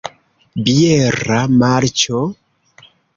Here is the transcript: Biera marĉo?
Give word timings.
Biera 0.69 1.41
marĉo? 1.59 2.23